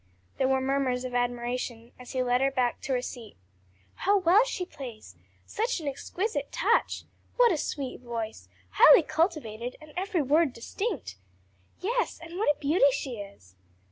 [0.37, 3.37] There were murmurs of admiration as he led her back to her seat.
[3.97, 5.15] "How well she plays!
[5.45, 7.03] such an exquisite touch!"
[7.37, 8.49] "What a sweet voice!
[8.71, 11.17] highly cultivated, and every word distinct."
[11.81, 13.53] "Yes, and what a beauty she is!"